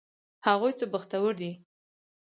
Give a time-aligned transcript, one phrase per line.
[0.47, 1.51] هغوی څه بختور دي!